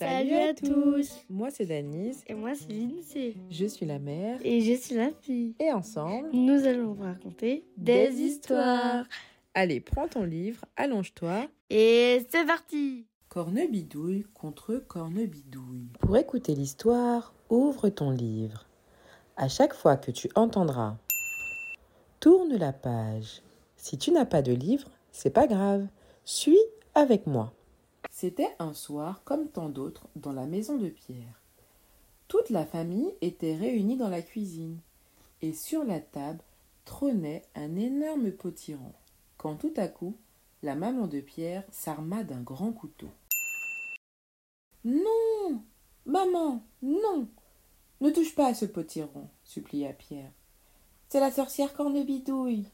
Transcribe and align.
Salut 0.00 0.34
à 0.34 0.54
tous 0.54 1.26
Moi 1.28 1.50
c'est 1.50 1.66
Danise. 1.66 2.24
Et 2.26 2.32
moi 2.32 2.52
c'est 2.54 2.72
Lindsay. 2.72 3.34
Je 3.50 3.66
suis 3.66 3.84
la 3.84 3.98
mère. 3.98 4.38
Et 4.42 4.62
je 4.62 4.72
suis 4.72 4.94
la 4.94 5.10
fille. 5.20 5.54
Et 5.60 5.70
ensemble, 5.72 6.30
nous 6.32 6.64
allons 6.64 6.94
vous 6.94 7.02
raconter 7.02 7.66
des, 7.76 8.10
histoires. 8.22 9.04
Allez, 9.52 9.80
prends 9.80 10.08
ton 10.08 10.24
livre, 10.24 10.64
allonge-toi. 10.78 11.48
Et 11.68 12.26
c'est 12.30 12.46
parti 12.46 13.04
Cornebidouille 13.28 14.24
contre 14.32 14.76
Cornebidouille. 14.76 15.90
Pour 16.00 16.16
écouter 16.16 16.54
l'histoire, 16.54 17.34
ouvre 17.50 17.90
ton 17.90 18.10
livre. 18.10 18.64
À 19.36 19.48
chaque 19.48 19.74
fois 19.74 19.98
que 19.98 20.12
tu 20.12 20.30
entendras 20.34 20.96
Tourne 22.20 22.56
la 22.56 22.72
page. 22.72 23.42
Si 23.76 23.98
tu 23.98 24.12
n'as 24.12 24.24
pas 24.24 24.40
de 24.40 24.52
livre, 24.52 24.88
c'est 25.12 25.28
pas 25.28 25.46
grave. 25.46 25.86
Suis 26.24 26.58
avec 26.94 27.26
moi. 27.26 27.52
C'était 28.10 28.54
un 28.58 28.72
soir 28.72 29.22
comme 29.24 29.48
tant 29.48 29.68
d'autres 29.68 30.06
dans 30.16 30.32
la 30.32 30.46
maison 30.46 30.76
de 30.76 30.88
Pierre. 30.88 31.40
Toute 32.28 32.50
la 32.50 32.64
famille 32.64 33.12
était 33.20 33.56
réunie 33.56 33.96
dans 33.96 34.08
la 34.08 34.22
cuisine, 34.22 34.78
et 35.42 35.52
sur 35.52 35.84
la 35.84 36.00
table 36.00 36.42
trônait 36.84 37.42
un 37.54 37.76
énorme 37.76 38.30
potiron, 38.30 38.92
quand 39.36 39.56
tout 39.56 39.74
à 39.76 39.88
coup 39.88 40.16
la 40.62 40.74
maman 40.74 41.06
de 41.06 41.20
Pierre 41.20 41.64
s'arma 41.70 42.24
d'un 42.24 42.40
grand 42.40 42.72
couteau. 42.72 43.10
Non. 44.84 45.62
Maman, 46.06 46.62
non. 46.82 47.28
Ne 48.00 48.10
touche 48.10 48.34
pas 48.34 48.46
à 48.46 48.54
ce 48.54 48.64
potiron, 48.64 49.28
supplia 49.44 49.92
Pierre. 49.92 50.32
C'est 51.08 51.20
la 51.20 51.30
sorcière 51.30 51.74
Cornebidouille. 51.74 52.66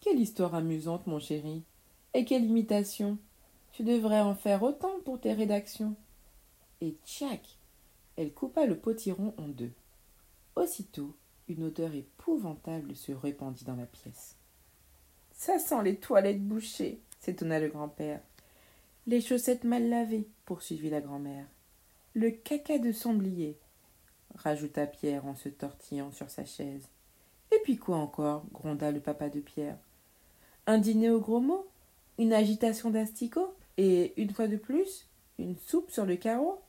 Quelle 0.00 0.18
histoire 0.18 0.54
amusante, 0.54 1.06
mon 1.06 1.20
chéri. 1.20 1.62
Et 2.14 2.24
quelle 2.24 2.44
imitation. 2.44 3.18
Tu 3.72 3.84
devrais 3.84 4.20
en 4.20 4.34
faire 4.34 4.62
autant 4.62 5.00
pour 5.04 5.20
tes 5.20 5.32
rédactions. 5.32 5.94
Et 6.80 6.96
tchac 7.04 7.58
Elle 8.16 8.32
coupa 8.32 8.66
le 8.66 8.78
potiron 8.78 9.34
en 9.38 9.48
deux. 9.48 9.72
Aussitôt, 10.56 11.16
une 11.48 11.64
odeur 11.64 11.94
épouvantable 11.94 12.94
se 12.94 13.12
répandit 13.12 13.64
dans 13.64 13.76
la 13.76 13.86
pièce. 13.86 14.36
Ça 15.32 15.58
sent 15.58 15.82
les 15.84 15.96
toilettes 15.96 16.42
bouchées, 16.42 17.00
s'étonna 17.20 17.58
le 17.58 17.68
grand-père. 17.68 18.20
Les 19.06 19.20
chaussettes 19.20 19.64
mal 19.64 19.88
lavées, 19.88 20.28
poursuivit 20.44 20.90
la 20.90 21.00
grand-mère. 21.00 21.46
Le 22.14 22.30
caca 22.30 22.78
de 22.78 22.92
sanglier, 22.92 23.56
rajouta 24.34 24.86
Pierre 24.86 25.26
en 25.26 25.34
se 25.34 25.48
tortillant 25.48 26.12
sur 26.12 26.28
sa 26.28 26.44
chaise. 26.44 26.88
Et 27.52 27.58
puis 27.64 27.78
quoi 27.78 27.96
encore 27.96 28.44
gronda 28.52 28.92
le 28.92 29.00
papa 29.00 29.28
de 29.28 29.40
Pierre. 29.40 29.78
Un 30.66 30.78
dîner 30.78 31.10
au 31.10 31.20
gros 31.20 31.40
mot 31.40 31.66
Une 32.18 32.32
agitation 32.32 32.90
d'asticots? 32.90 33.54
Et 33.82 34.20
une 34.20 34.34
fois 34.34 34.46
de 34.46 34.58
plus, 34.58 35.08
une 35.38 35.56
soupe 35.56 35.90
sur 35.90 36.04
le 36.04 36.16
carreau 36.16 36.60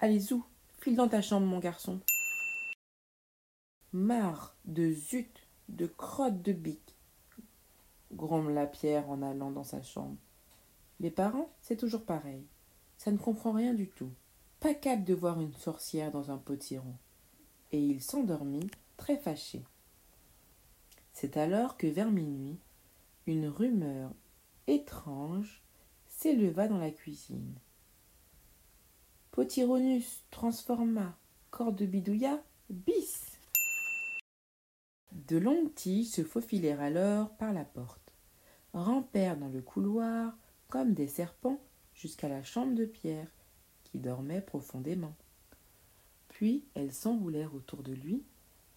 Allez, 0.00 0.18
zou, 0.18 0.44
file 0.80 0.96
dans 0.96 1.06
ta 1.06 1.22
chambre, 1.22 1.46
mon 1.46 1.60
garçon. 1.60 2.00
Marre 3.92 4.56
de 4.64 4.92
zut, 4.92 5.46
de 5.68 5.86
crotte 5.86 6.42
de 6.42 6.52
bique, 6.52 6.96
grommela 8.10 8.66
Pierre 8.66 9.08
en 9.08 9.22
allant 9.22 9.52
dans 9.52 9.62
sa 9.62 9.84
chambre. 9.84 10.16
Les 10.98 11.12
parents, 11.12 11.48
c'est 11.62 11.76
toujours 11.76 12.04
pareil. 12.04 12.44
Ça 12.96 13.12
ne 13.12 13.18
comprend 13.18 13.52
rien 13.52 13.72
du 13.72 13.88
tout. 13.90 14.10
Pas 14.58 14.74
capable 14.74 15.04
de 15.04 15.14
voir 15.14 15.40
une 15.40 15.54
sorcière 15.54 16.10
dans 16.10 16.32
un 16.32 16.38
potiron. 16.38 16.96
Et 17.70 17.80
il 17.80 18.02
s'endormit, 18.02 18.68
très 18.96 19.16
fâché. 19.16 19.62
C'est 21.12 21.36
alors 21.36 21.76
que 21.76 21.86
vers 21.86 22.10
minuit, 22.10 22.58
une 23.28 23.46
rumeur 23.46 24.10
étrange 24.66 25.62
s'éleva 26.18 26.66
dans 26.66 26.78
la 26.78 26.90
cuisine. 26.90 27.54
Potironus 29.30 30.24
transforma 30.32 31.16
corps 31.50 31.72
de 31.72 31.86
bidouilla 31.86 32.42
bis. 32.70 33.38
De 35.12 35.38
longues 35.38 35.72
tiges 35.74 36.08
se 36.08 36.24
faufilèrent 36.24 36.80
alors 36.80 37.30
par 37.36 37.52
la 37.52 37.64
porte, 37.64 38.12
rampèrent 38.72 39.36
dans 39.36 39.48
le 39.48 39.62
couloir 39.62 40.36
comme 40.68 40.92
des 40.92 41.06
serpents 41.06 41.60
jusqu'à 41.94 42.28
la 42.28 42.42
chambre 42.42 42.74
de 42.74 42.84
Pierre, 42.84 43.30
qui 43.84 43.98
dormait 43.98 44.40
profondément. 44.40 45.14
Puis 46.30 46.64
elles 46.74 46.92
s'enroulèrent 46.92 47.54
autour 47.54 47.84
de 47.84 47.92
lui 47.92 48.24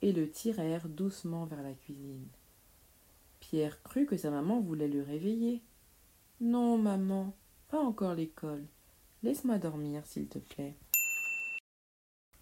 et 0.04 0.14
le 0.14 0.30
tirèrent 0.30 0.90
doucement 0.90 1.46
vers 1.46 1.64
la 1.64 1.74
cuisine. 1.74 2.28
Pierre 3.40 3.82
crut 3.82 4.08
que 4.08 4.18
sa 4.18 4.30
maman 4.30 4.62
voulait 4.62 4.88
le 4.88 5.02
réveiller, 5.02 5.64
non, 6.42 6.78
maman, 6.78 7.34
pas 7.70 7.80
encore 7.80 8.16
l'école. 8.16 8.66
Laisse-moi 9.22 9.60
dormir, 9.60 10.06
s'il 10.06 10.28
te 10.28 10.40
plaît. 10.40 10.76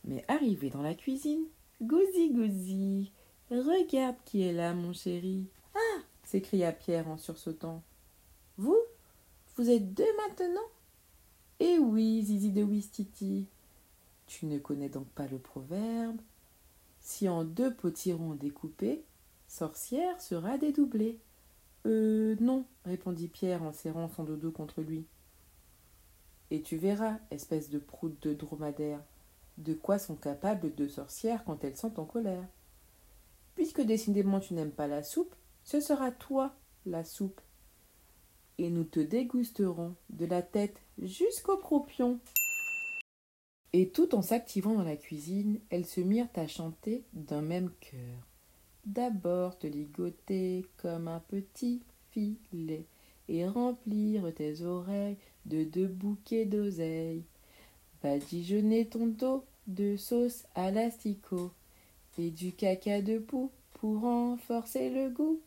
Mais 0.06 0.24
arrivé 0.30 0.70
dans 0.70 0.82
la 0.82 0.96
cuisine, 0.96 1.44
Gouzi 1.82 2.32
Gouzi, 2.32 3.12
regarde 3.52 4.16
qui 4.24 4.42
est 4.42 4.54
là, 4.54 4.74
mon 4.74 4.94
chéri. 4.94 5.48
Ah 5.76 6.02
s'écria 6.24 6.72
Pierre 6.72 7.10
en 7.10 7.18
sursautant. 7.18 7.84
Vous 8.58 8.78
Vous 9.58 9.70
êtes 9.70 9.94
deux 9.94 10.18
maintenant? 10.18 10.68
Eh 11.60 11.78
oui, 11.78 12.24
Zizi 12.24 12.52
de 12.52 12.64
Wistiti. 12.64 13.48
Tu 14.28 14.46
ne 14.46 14.60
connais 14.60 14.90
donc 14.90 15.08
pas 15.10 15.28
le 15.28 15.40
proverbe 15.40 16.22
Si 17.02 17.28
en 17.28 17.44
deux 17.44 17.74
potirons 17.74 18.36
découpés, 18.36 19.04
sorcière 19.48 20.22
sera 20.22 20.58
dédoublée. 20.58 21.20
Euh, 21.90 22.36
non, 22.40 22.66
répondit 22.86 23.28
Pierre 23.28 23.64
en 23.64 23.74
serrant 23.74 24.08
son 24.10 24.24
dodo 24.24 24.52
contre 24.52 24.82
lui. 24.82 25.08
Et 26.52 26.62
tu 26.62 26.78
verras, 26.78 27.18
espèce 27.32 27.70
de 27.70 27.80
proute 27.80 28.22
de 28.22 28.34
dromadaire, 28.34 29.04
de 29.58 29.74
quoi 29.74 29.98
sont 29.98 30.16
capables 30.16 30.74
deux 30.76 30.88
sorcières 30.88 31.44
quand 31.44 31.64
elles 31.64 31.78
sont 31.78 32.00
en 32.00 32.06
colère. 32.06 32.48
Puisque 33.56 33.82
décidément 33.82 34.40
tu 34.40 34.54
n'aimes 34.54 34.72
pas 34.72 34.88
la 34.88 35.02
soupe, 35.02 35.36
ce 35.64 35.80
sera 35.80 36.12
toi 36.12 36.56
la 36.86 37.04
soupe. 37.04 37.42
Et 38.60 38.70
nous 38.70 38.84
te 38.84 39.00
dégusterons 39.00 39.96
de 40.10 40.26
la 40.26 40.44
tête 40.44 40.80
jusqu'au 41.00 41.58
croupion. 41.58 42.20
Et 43.74 43.90
tout 43.90 44.14
en 44.14 44.22
s'activant 44.22 44.76
dans 44.76 44.84
la 44.84 44.98
cuisine, 44.98 45.60
elles 45.70 45.86
se 45.86 46.02
mirent 46.02 46.30
à 46.36 46.48
chanter 46.48 47.04
d'un 47.14 47.42
même 47.42 47.72
cœur. 47.80 48.29
D'abord 48.90 49.56
te 49.60 49.68
ligoter 49.68 50.66
comme 50.78 51.08
un 51.10 51.20
petit 51.20 51.84
filet 52.10 52.86
et 53.28 53.48
remplir 53.48 54.34
tes 54.34 54.64
oreilles 54.64 55.18
de 55.46 55.64
deux 55.64 55.86
bouquets 55.86 56.46
d'oseille. 56.46 57.22
Badigeonner 58.02 58.88
ton 58.88 59.06
dos 59.06 59.46
de 59.68 59.96
sauce 59.96 60.44
à 60.56 60.72
l'asticot 60.72 61.52
et 62.18 62.32
du 62.32 62.52
caca 62.52 63.04
de 63.04 63.20
poux 63.20 63.52
pour 63.74 64.02
renforcer 64.02 64.90
le 64.90 65.12
goût. 65.12 65.40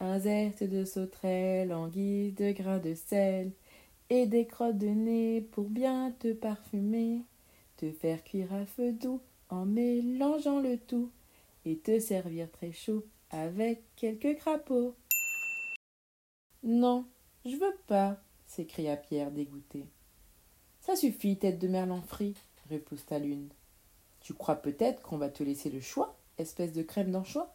Un 0.00 0.18
zeste 0.18 0.64
de 0.64 0.84
sauterelle 0.84 1.72
en 1.72 1.86
guise 1.86 2.34
de 2.34 2.50
grain 2.50 2.78
de 2.78 2.94
sel 2.94 3.52
et 4.08 4.26
des 4.26 4.46
crottes 4.46 4.78
de 4.78 4.88
nez 4.88 5.42
pour 5.52 5.68
bien 5.68 6.12
te 6.18 6.32
parfumer. 6.32 7.22
Te 7.76 7.92
faire 7.92 8.24
cuire 8.24 8.52
à 8.52 8.66
feu 8.66 8.90
doux 8.90 9.20
en 9.48 9.64
mélangeant 9.64 10.58
le 10.58 10.76
tout 10.76 11.08
et 11.64 11.78
te 11.78 11.98
servir 11.98 12.50
très 12.50 12.72
chaud 12.72 13.06
avec 13.30 13.82
quelques 13.96 14.36
crapauds. 14.36 14.94
Non, 16.62 17.06
je 17.44 17.56
veux 17.56 17.76
pas, 17.86 18.20
s'écria 18.46 18.96
Pierre 18.96 19.30
dégoûté. 19.30 19.86
Ça 20.80 20.96
suffit, 20.96 21.38
tête 21.38 21.58
de 21.58 21.68
merlan 21.68 22.02
frit, 22.02 22.34
riposta 22.68 23.18
l'une. 23.18 23.48
Tu 24.20 24.34
crois 24.34 24.56
peut-être 24.56 25.02
qu'on 25.02 25.18
va 25.18 25.28
te 25.28 25.42
laisser 25.42 25.70
le 25.70 25.80
choix, 25.80 26.18
espèce 26.38 26.72
de 26.72 26.82
crème 26.82 27.10
d'anchois? 27.10 27.54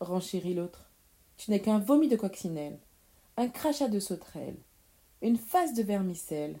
renchérit 0.00 0.54
l'autre. 0.54 0.90
Tu 1.36 1.50
n'es 1.50 1.60
qu'un 1.60 1.78
vomi 1.78 2.08
de 2.08 2.16
coccinelle, 2.16 2.78
un 3.36 3.48
crachat 3.48 3.88
de 3.88 4.00
sauterelle, 4.00 4.56
une 5.22 5.36
face 5.36 5.74
de 5.74 5.82
vermicelle. 5.82 6.58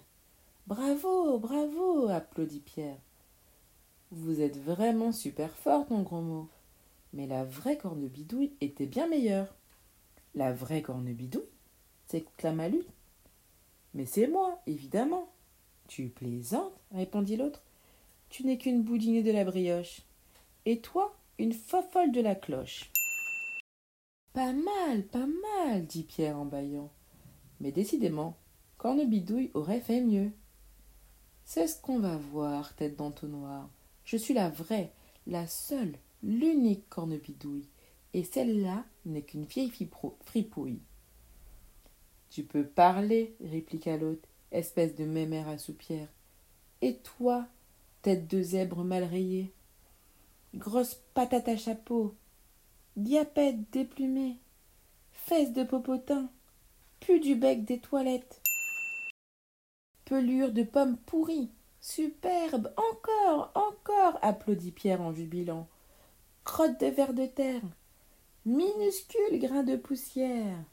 Bravo, 0.66 1.38
bravo, 1.38 2.08
applaudit 2.08 2.60
Pierre. 2.60 3.00
Vous 4.10 4.40
êtes 4.40 4.58
vraiment 4.58 5.12
super 5.12 5.56
forte, 5.56 5.90
mon 5.90 6.02
gros 6.02 6.20
mot. 6.20 6.48
Mais 7.12 7.26
la 7.26 7.44
vraie 7.44 7.76
cornebidouille 7.76 8.52
était 8.60 8.86
bien 8.86 9.06
meilleure. 9.08 9.54
La 10.34 10.52
vraie 10.52 10.82
cornebidouille 10.82 11.42
s'exclama 12.06 12.68
lui. 12.68 12.86
Mais 13.94 14.06
c'est 14.06 14.28
moi, 14.28 14.60
évidemment. 14.66 15.32
Tu 15.88 16.08
plaisantes, 16.08 16.72
répondit 16.92 17.36
l'autre. 17.36 17.62
Tu 18.28 18.46
n'es 18.46 18.58
qu'une 18.58 18.82
boudinée 18.82 19.22
de 19.22 19.32
la 19.32 19.44
brioche. 19.44 20.02
Et 20.66 20.80
toi, 20.80 21.16
une 21.38 21.52
fofolle 21.52 22.12
de 22.12 22.20
la 22.20 22.34
cloche. 22.34 22.90
Pas 24.32 24.52
mal, 24.52 25.02
pas 25.02 25.26
mal, 25.26 25.86
dit 25.86 26.04
Pierre 26.04 26.38
en 26.38 26.44
bâillant. 26.44 26.90
Mais 27.58 27.72
décidément, 27.72 28.36
Cornebidouille 28.78 29.50
aurait 29.54 29.80
fait 29.80 30.00
mieux. 30.00 30.30
C'est 31.44 31.66
ce 31.66 31.80
qu'on 31.80 31.98
va 31.98 32.16
voir, 32.16 32.74
tête 32.76 32.96
d'entonnoir. 32.96 33.68
Je 34.04 34.16
suis 34.16 34.32
la 34.32 34.48
vraie, 34.48 34.92
la 35.26 35.46
seule, 35.46 35.94
l'unique 36.22 36.88
cornebidouille, 36.88 37.68
et 38.12 38.24
celle-là 38.24 38.84
n'est 39.04 39.22
qu'une 39.22 39.44
vieille 39.44 39.72
fripouille. 40.24 40.80
Tu 42.30 42.44
peux 42.44 42.64
parler, 42.64 43.34
répliqua 43.42 43.96
l'autre, 43.96 44.28
espèce 44.52 44.94
de 44.94 45.04
mémère 45.04 45.48
à 45.48 45.58
soupière. 45.58 46.08
Et 46.82 46.96
toi, 46.98 47.46
tête 48.02 48.26
de 48.28 48.42
zèbre 48.42 48.84
mal 48.84 49.04
rayée, 49.04 49.52
grosse 50.54 50.94
patate 51.14 51.48
à 51.48 51.56
chapeau, 51.56 52.14
diapète 52.96 53.70
déplumé, 53.70 54.38
fesses 55.12 55.52
de 55.52 55.64
popotin, 55.64 56.30
pu 57.00 57.20
du 57.20 57.34
bec 57.34 57.64
des 57.64 57.78
toilettes, 57.78 58.40
pelure 60.04 60.52
de 60.52 60.62
pomme 60.62 60.96
pourrie, 60.98 61.50
superbe, 61.80 62.72
encore, 62.76 63.52
encore, 63.54 64.18
applaudit 64.22 64.72
Pierre 64.72 65.00
en 65.00 65.12
jubilant, 65.12 65.68
crotte 66.44 66.80
de 66.80 66.86
ver 66.86 67.14
de 67.14 67.26
terre, 67.26 67.62
minuscule 68.44 69.38
grain 69.38 69.62
de 69.62 69.76
poussière. 69.76 70.64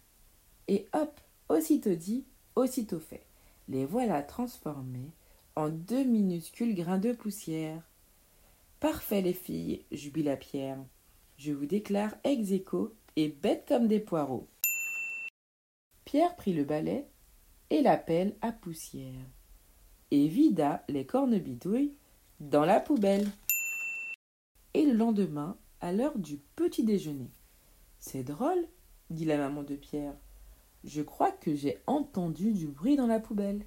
Et 0.67 0.87
hop, 0.93 1.19
aussitôt 1.49 1.95
dit, 1.95 2.25
aussitôt 2.55 2.99
fait, 2.99 3.25
les 3.67 3.85
voilà 3.85 4.21
transformés 4.21 5.11
en 5.55 5.69
deux 5.69 6.03
minuscules 6.03 6.75
grains 6.75 6.99
de 6.99 7.13
poussière. 7.13 7.81
Parfait, 8.79 9.21
les 9.21 9.33
filles, 9.33 9.85
jubila 9.91 10.37
Pierre. 10.37 10.79
Je 11.37 11.51
vous 11.51 11.65
déclare 11.65 12.15
ex 12.23 12.51
aequo 12.51 12.93
et 13.15 13.29
bêtes 13.29 13.65
comme 13.67 13.87
des 13.87 13.99
poireaux. 13.99 14.47
Pierre 16.05 16.35
prit 16.35 16.53
le 16.53 16.63
balai 16.63 17.07
et 17.69 17.81
la 17.81 17.97
pelle 17.97 18.35
à 18.41 18.51
poussière 18.51 19.25
et 20.11 20.27
vida 20.27 20.83
les 20.87 21.05
cornebidouilles 21.05 21.93
dans 22.39 22.65
la 22.65 22.79
poubelle. 22.79 23.27
Et 24.77 24.85
le 24.85 24.93
lendemain, 24.93 25.57
à 25.81 25.91
l'heure 25.91 26.19
du 26.19 26.37
petit 26.37 26.83
déjeuner. 26.83 27.31
C'est 27.97 28.21
drôle, 28.21 28.67
dit 29.09 29.25
la 29.25 29.39
maman 29.39 29.63
de 29.63 29.75
Pierre. 29.75 30.13
Je 30.83 31.01
crois 31.01 31.31
que 31.31 31.55
j'ai 31.55 31.81
entendu 31.87 32.53
du 32.53 32.67
bruit 32.67 32.95
dans 32.95 33.07
la 33.07 33.19
poubelle. 33.19 33.65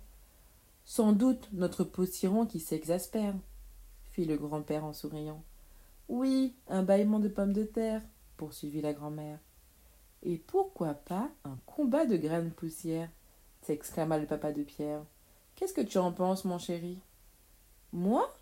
Sans 0.84 1.12
doute 1.12 1.48
notre 1.52 1.82
potiron 1.82 2.46
qui 2.46 2.60
s'exaspère, 2.60 3.34
fit 4.12 4.24
le 4.24 4.36
grand-père 4.36 4.84
en 4.84 4.92
souriant. 4.92 5.42
Oui, 6.08 6.54
un 6.68 6.84
bâillement 6.84 7.18
de 7.18 7.26
pommes 7.26 7.54
de 7.54 7.64
terre, 7.64 8.02
poursuivit 8.36 8.80
la 8.80 8.92
grand-mère. 8.92 9.40
Et 10.22 10.38
pourquoi 10.38 10.94
pas 10.94 11.28
un 11.42 11.58
combat 11.66 12.06
de 12.06 12.16
graines 12.16 12.52
poussière 12.52 13.10
s'exclama 13.62 14.16
le 14.16 14.26
papa 14.26 14.52
de 14.52 14.62
Pierre. 14.62 15.02
Qu'est-ce 15.56 15.74
que 15.74 15.80
tu 15.80 15.98
en 15.98 16.12
penses, 16.12 16.44
mon 16.44 16.58
chéri? 16.58 17.00
Moi? 17.92 18.32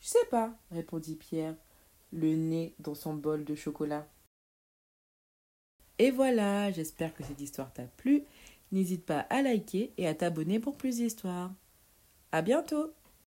Je 0.00 0.08
sais 0.08 0.26
pas, 0.32 0.52
répondit 0.72 1.14
Pierre, 1.14 1.54
le 2.12 2.34
nez 2.34 2.74
dans 2.78 2.94
son 2.94 3.14
bol 3.14 3.44
de 3.44 3.54
chocolat. 3.54 4.08
Et 5.98 6.10
voilà, 6.10 6.70
j'espère 6.70 7.14
que 7.14 7.24
cette 7.24 7.40
histoire 7.40 7.72
t'a 7.72 7.84
plu. 7.84 8.24
N'hésite 8.70 9.04
pas 9.04 9.20
à 9.30 9.42
liker 9.42 9.92
et 9.96 10.06
à 10.06 10.14
t'abonner 10.14 10.60
pour 10.60 10.76
plus 10.76 10.96
d'histoires. 10.96 11.52
À 12.30 12.42
bientôt 12.42 12.92